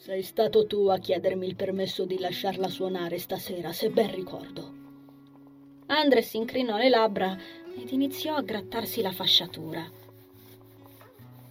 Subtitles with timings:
[0.00, 4.72] Sei stato tu a chiedermi il permesso di lasciarla suonare stasera, se ben ricordo.
[5.86, 7.36] Andres incrinò le labbra
[7.76, 9.84] ed iniziò a grattarsi la fasciatura.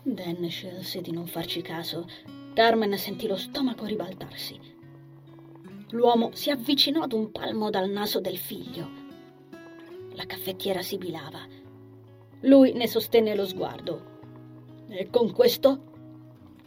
[0.02, 2.08] Dan scelse di non farci caso.
[2.54, 4.58] Carmen sentì lo stomaco ribaltarsi.
[5.90, 8.90] L'uomo si avvicinò ad un palmo dal naso del figlio.
[10.14, 11.46] La caffettiera sibilava.
[12.44, 14.16] Lui ne sostenne lo sguardo.
[14.88, 15.97] E con questo?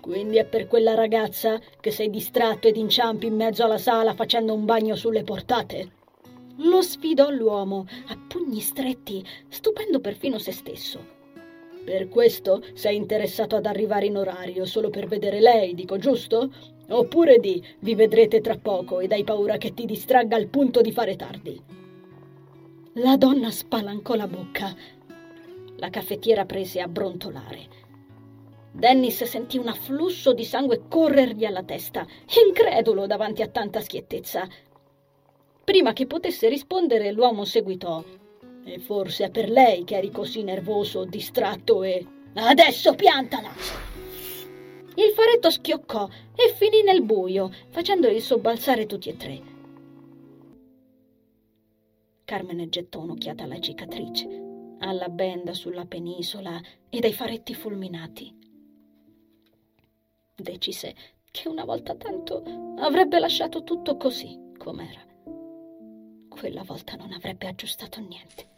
[0.01, 4.55] Quindi è per quella ragazza che sei distratto ed inciampi in mezzo alla sala facendo
[4.55, 5.99] un bagno sulle portate?
[6.63, 11.19] Lo sfidò l'uomo, a pugni stretti, stupendo perfino se stesso.
[11.85, 16.51] Per questo sei interessato ad arrivare in orario solo per vedere lei, dico giusto?
[16.89, 20.93] Oppure di vi vedrete tra poco ed hai paura che ti distragga al punto di
[20.93, 21.63] fare tardi?
[22.95, 24.75] La donna spalancò la bocca.
[25.77, 27.89] La caffettiera prese a brontolare.
[28.73, 32.07] Dennis sentì un afflusso di sangue corrergli alla testa,
[32.47, 34.49] incredulo davanti a tanta schiettezza.
[35.65, 38.03] Prima che potesse rispondere, l'uomo seguitò.
[38.65, 42.07] E forse è per lei che eri così nervoso, distratto e...
[42.35, 43.51] Adesso piantala!
[44.95, 49.43] Il faretto schioccò e finì nel buio, facendoli sobbalzare tutti e tre.
[52.25, 54.29] Carmen gettò un'occhiata alla cicatrice,
[54.79, 58.40] alla benda sulla penisola ed ai faretti fulminati.
[60.41, 60.95] Decise
[61.31, 62.43] che una volta tanto
[62.79, 65.07] avrebbe lasciato tutto così com'era.
[66.29, 68.49] Quella volta non avrebbe aggiustato niente.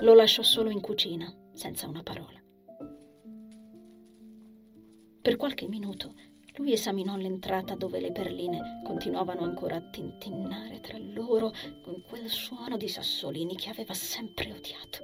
[0.00, 2.40] Lo lasciò solo in cucina, senza una parola.
[5.22, 6.12] Per qualche minuto
[6.56, 12.76] lui esaminò l'entrata dove le perline continuavano ancora a tintinnare tra loro con quel suono
[12.76, 14.98] di sassolini che aveva sempre odiato,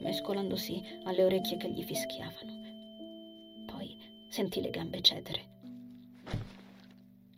[0.00, 2.67] mescolandosi alle orecchie che gli fischiavano.
[4.38, 5.48] Sentì le gambe cedere.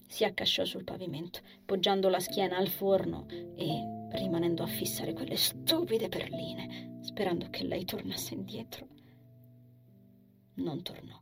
[0.06, 3.24] Si accasciò sul pavimento, poggiando la schiena al forno
[3.56, 8.86] e rimanendo a fissare quelle stupide perline, sperando che lei tornasse indietro.
[10.56, 11.18] Non tornò.